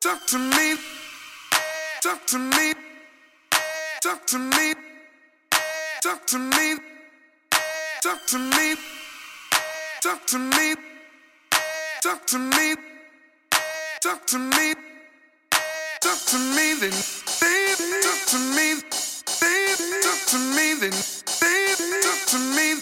Talk 0.00 0.26
to 0.28 0.38
me. 0.38 0.76
Talk 2.00 2.26
to 2.28 2.38
me. 2.38 2.72
Talk 4.02 4.26
to 4.28 4.38
me. 4.38 4.74
Talk 6.00 6.26
to 6.26 6.38
me. 6.38 6.76
Talk 8.02 8.26
to 8.28 8.38
me. 8.38 8.76
Talk 10.00 10.26
to 10.28 10.38
me. 10.38 10.74
Talk 12.00 12.26
to 12.28 12.38
me. 12.38 12.76
Talk 14.00 14.26
to 14.28 14.38
me. 14.38 14.74
Talk 16.00 16.20
to 16.28 16.38
me 16.38 16.74
then. 16.80 16.96
Baby, 17.42 18.00
talk 18.00 18.20
to 18.32 18.38
me. 18.56 18.80
Baby, 19.38 20.00
talk 20.00 20.20
to 20.32 20.38
me 20.56 20.74
then. 20.80 20.96
Baby, 21.42 22.00
talk 22.00 22.20
to 22.32 22.38
me. 22.56 22.80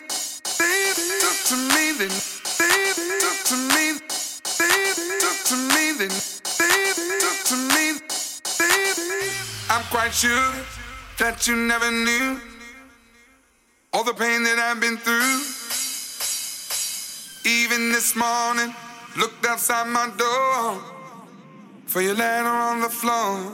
Baby, 0.55 1.03
talk 1.19 1.39
to 1.50 1.57
me 1.75 1.85
then. 1.98 2.14
Baby, 2.61 3.19
talk 3.19 3.39
to 3.50 3.57
me. 3.75 3.98
Baby, 4.57 5.19
talk 5.19 5.39
to 5.46 5.57
me 5.75 5.93
then. 5.98 6.38
Quite 9.91 10.12
sure 10.12 10.52
that 11.19 11.47
you 11.47 11.56
never 11.56 11.91
knew 11.91 12.41
all 13.92 14.05
the 14.05 14.12
pain 14.12 14.42
that 14.45 14.59
I've 14.59 14.80
been 14.80 14.98
through. 14.98 15.41
Even 17.51 17.92
this 17.92 18.14
morning, 18.14 18.74
looked 19.16 19.47
outside 19.47 19.87
my 19.88 20.11
door 20.19 20.83
for 21.87 22.02
your 22.02 22.14
letter 22.14 22.48
on 22.48 22.80
the 22.80 22.88
floor. 22.88 23.51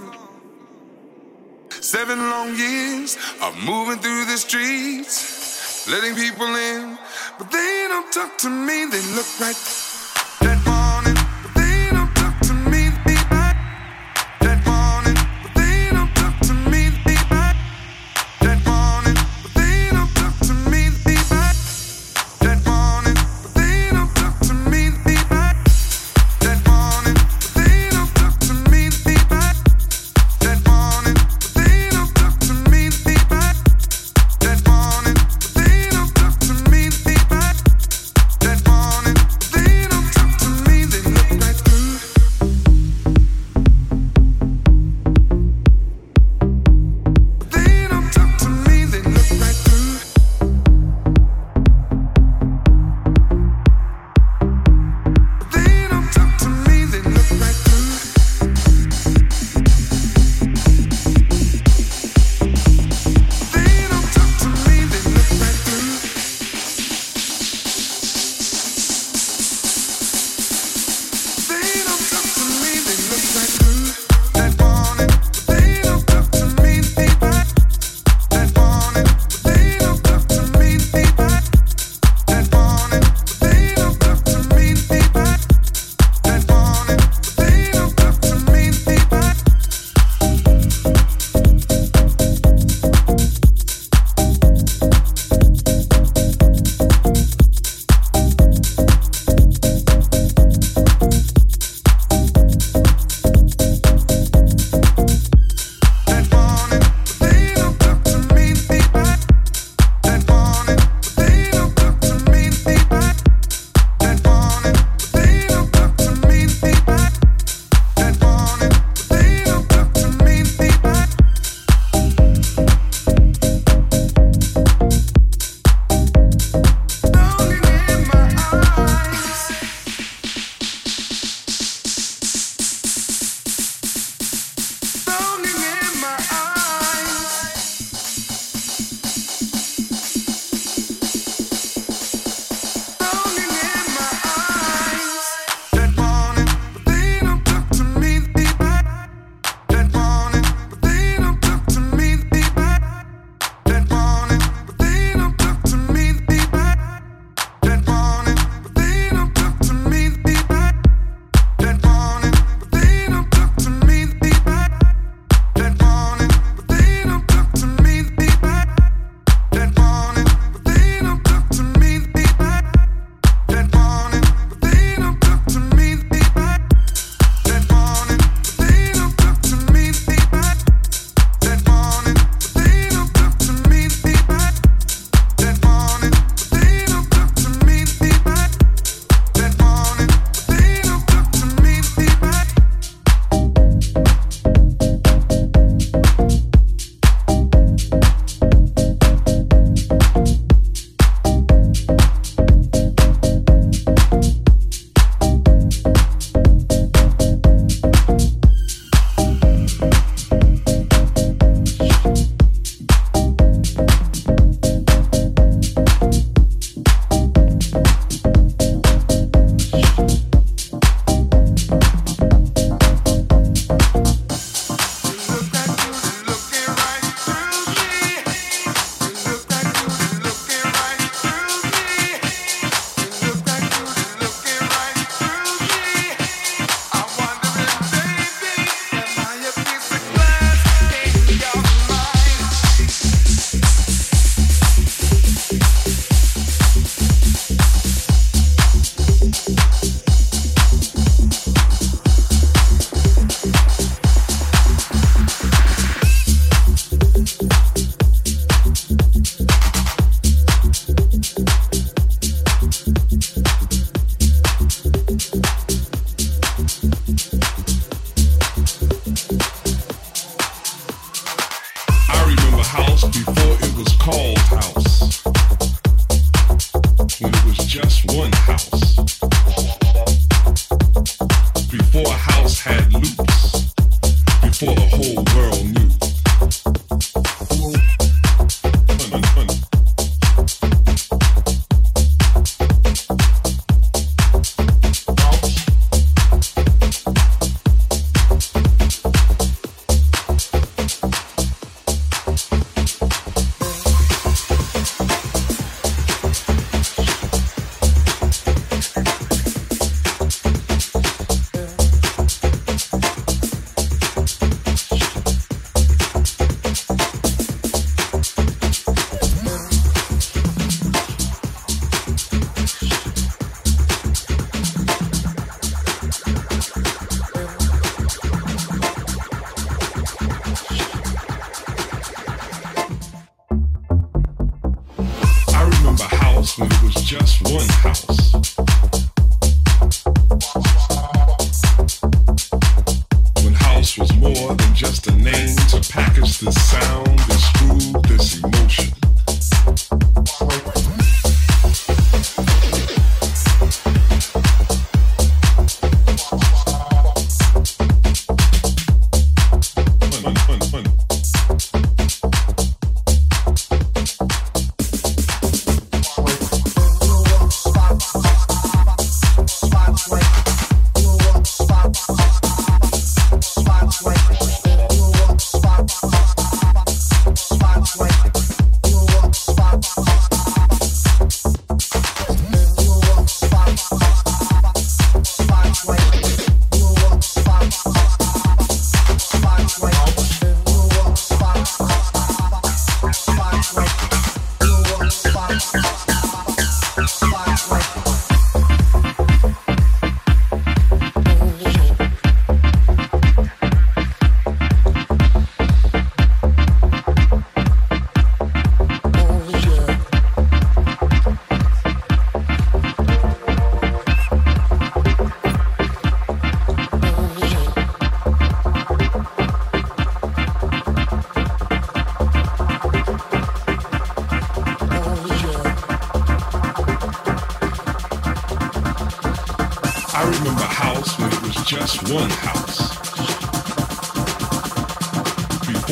Seven 1.71 2.19
long 2.19 2.57
years 2.57 3.17
of 3.41 3.57
moving 3.65 3.99
through 3.99 4.25
the 4.25 4.37
streets, 4.37 5.89
letting 5.89 6.17
people 6.17 6.53
in, 6.55 6.99
but 7.39 7.51
they 7.53 7.87
don't 7.89 8.13
talk 8.13 8.37
to 8.39 8.51
me. 8.51 8.87
They 8.87 9.03
look 9.15 9.29
right 9.39 9.84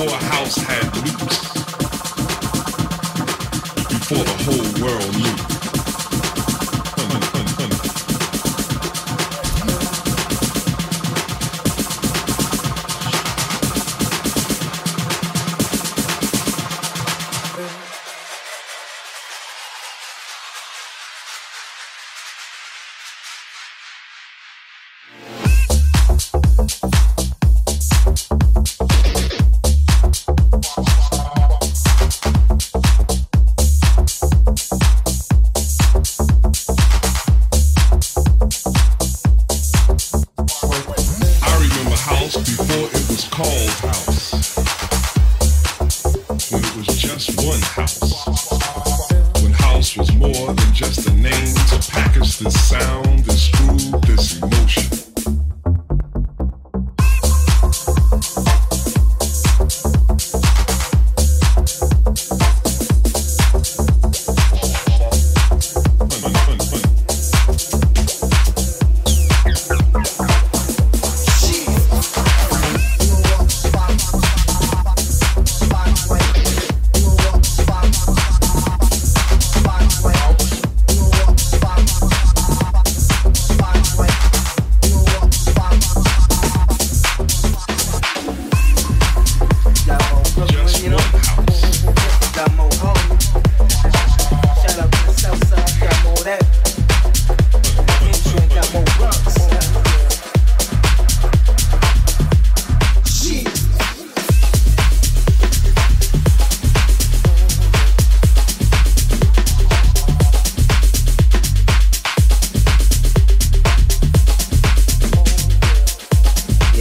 before 0.04 0.18
house 0.18 0.56
had 0.56 0.84
roots, 0.96 1.52
before 3.88 4.24
the 4.24 4.36
whole 4.42 4.84
world 4.84 5.16
knew. 5.16 5.61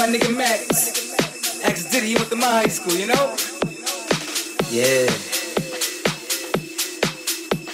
my 0.00 0.06
nigga 0.06 0.34
Max. 0.34 1.12
Ask 1.62 1.90
Diddy, 1.90 2.06
he 2.06 2.14
went 2.14 2.30
to 2.30 2.36
my 2.36 2.46
high 2.46 2.68
school, 2.68 2.94
you 2.94 3.06
know? 3.06 3.36
Yeah. 4.70 5.04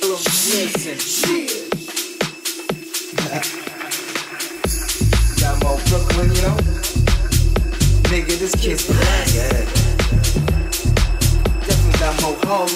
Listen, 0.02 0.98
Got 5.38 5.62
more 5.62 5.78
Brooklyn, 5.86 6.34
you 6.34 6.42
know? 6.42 6.56
Nigga, 8.10 8.38
this 8.40 8.56
kid's 8.56 8.88
black. 8.88 9.28
Yeah. 9.32 9.62
Definitely 11.62 11.98
got 12.00 12.20
more 12.22 12.36
Harlem. 12.42 12.68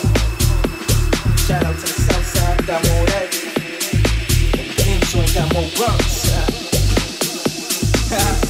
Shout 1.37 1.64
out 1.64 1.75
to 1.75 1.80
the 1.80 1.99
south 2.06 2.26
side, 2.26 2.66
got 2.68 2.80
more 2.87 3.06
that. 3.06 3.28
Ain't 4.87 5.34
got 5.34 5.52
more 5.52 5.68
Bronx. 5.76 6.59
Yeah. 8.10 8.50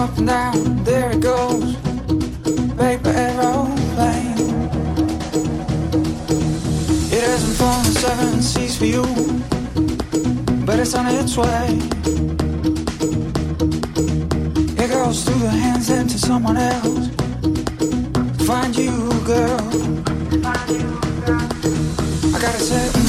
Up 0.00 0.16
and 0.16 0.28
down, 0.28 0.82
there 0.82 1.10
it 1.10 1.20
goes. 1.20 1.76
Paper 2.78 3.10
aeroplane. 3.10 4.38
It 7.12 7.22
hasn't 7.28 7.56
flown 7.58 7.82
the 7.84 7.94
seven 8.00 8.40
seas 8.40 8.78
for 8.78 8.86
you 8.86 9.04
But 10.64 10.78
it's 10.78 10.94
on 10.94 11.06
its 11.08 11.36
way. 11.36 11.66
It 14.82 14.90
goes 14.90 15.22
through 15.22 15.40
the 15.40 15.50
hands 15.50 15.90
into 15.90 16.18
someone 16.18 16.56
else. 16.56 17.08
Find 18.46 18.74
you, 18.74 18.92
girl. 19.26 19.60
I 22.34 22.40
gotta 22.40 22.58
say, 22.58 22.99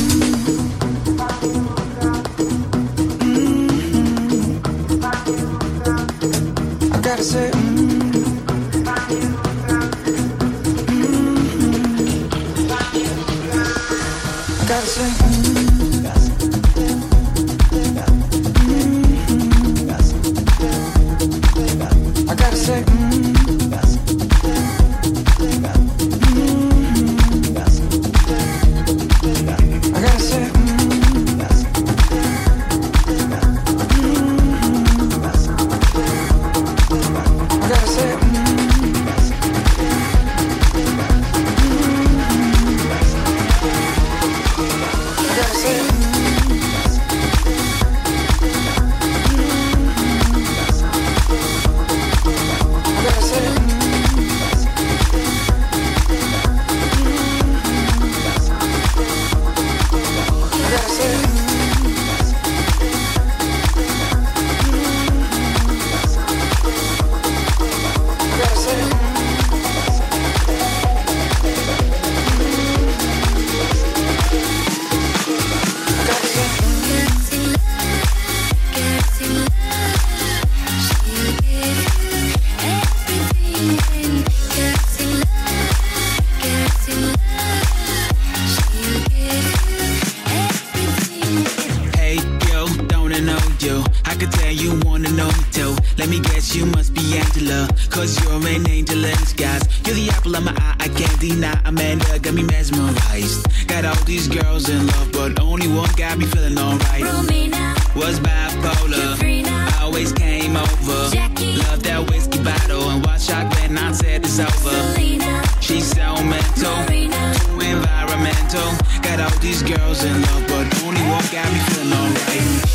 you 96.62 96.68
must 96.68 96.94
be 96.94 97.18
Angela. 97.18 97.68
Cause 97.90 98.12
you're 98.22 98.34
an 98.34 98.70
angel 98.70 99.04
in 99.04 99.18
disguise. 99.18 99.64
You're 99.86 99.96
the 99.96 100.10
apple 100.12 100.36
of 100.36 100.44
my 100.44 100.52
eye, 100.52 100.76
I 100.80 100.88
can't 100.90 101.20
deny. 101.20 101.60
Amanda 101.66 102.20
got 102.20 102.34
me 102.34 102.44
mesmerized. 102.44 103.68
Got 103.68 103.86
all 103.86 104.04
these 104.06 104.28
girls 104.28 104.70
in 104.70 104.86
love, 104.86 105.12
but 105.12 105.40
only 105.40 105.68
one 105.68 105.90
got 105.98 106.18
me 106.20 106.26
feeling 106.26 106.58
alright. 106.58 107.04
Romina 107.04 107.66
Was 107.96 108.20
bipolar. 108.20 109.10
I 109.22 109.82
always 109.82 110.12
came 110.14 110.56
over. 110.56 111.10
Jackie 111.10 111.58
Love 111.64 111.82
that 111.84 112.10
whiskey 112.10 112.44
bottle 112.44 112.90
and 112.92 113.04
watch 113.06 113.24
shot 113.24 113.46
when 113.56 113.78
I 113.78 113.92
said 113.92 114.24
it's 114.24 114.40
over. 114.40 114.78
Selena, 114.94 115.44
She's 115.62 115.88
so 115.88 116.16
mental, 116.24 116.78
too 116.86 117.60
environmental. 117.74 118.70
Got 119.02 119.20
all 119.20 119.40
these 119.40 119.64
girls 119.64 120.04
in 120.04 120.22
love, 120.22 120.46
but 120.48 120.84
only 120.84 121.02
one 121.10 121.26
got 121.32 121.48
me 121.54 121.60
feeling 121.70 121.94
alright. 121.94 122.72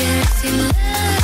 Hey 0.00 1.19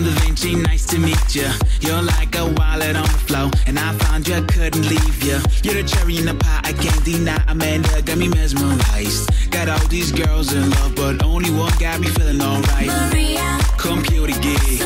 I'm 0.00 0.06
Da 0.06 0.20
Vinci, 0.22 0.54
nice 0.54 0.86
to 0.86 0.98
meet 0.98 1.36
ya. 1.36 1.52
You're 1.82 2.00
like 2.00 2.34
a 2.34 2.46
wallet 2.56 2.96
on 2.96 3.02
the 3.02 3.20
floor, 3.28 3.50
and 3.66 3.78
I 3.78 3.92
found 3.98 4.26
you, 4.26 4.36
I 4.36 4.40
couldn't 4.40 4.88
leave 4.88 5.22
ya. 5.22 5.40
You're 5.62 5.74
the 5.74 5.84
cherry 5.86 6.16
in 6.16 6.24
the 6.24 6.34
pie, 6.34 6.60
I 6.64 6.72
can't 6.72 7.04
deny. 7.04 7.42
Amanda 7.48 8.00
got 8.00 8.16
me 8.16 8.28
mesmerized. 8.28 9.28
Got 9.50 9.68
all 9.68 9.86
these 9.88 10.10
girls 10.10 10.54
in 10.54 10.70
love, 10.70 10.94
but 10.96 11.22
only 11.22 11.50
one 11.50 11.72
got 11.78 12.00
me 12.00 12.06
feeling 12.08 12.40
alright. 12.40 12.86
Maria, 12.86 13.58
Computer 13.76 14.32
geek, 14.40 14.80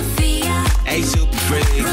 a 0.89 1.03
super 1.03 1.37
freak. 1.47 1.87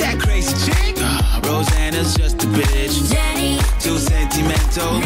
That 0.00 0.16
crazy 0.18 0.56
chick, 0.64 0.96
uh, 1.02 1.40
Rosanna's 1.44 2.14
just 2.16 2.42
a 2.44 2.46
bitch. 2.46 3.12
Jenny, 3.12 3.58
Too 3.78 3.98
sentimental, 3.98 5.04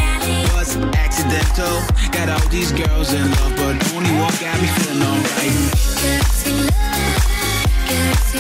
was 0.55 0.77
accidental. 0.95 1.75
Got 2.13 2.29
all 2.29 2.49
these 2.51 2.71
girls 2.71 3.13
in 3.13 3.29
love, 3.33 3.57
but 3.57 3.95
only 3.95 4.13
one 4.15 4.35
got 4.39 4.63
me 4.63 4.69
feeling 4.79 5.03
alright. 5.03 6.36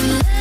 Ooh. 0.09 0.36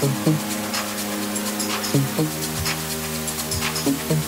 Thank 0.00 0.28
you. 4.10 4.27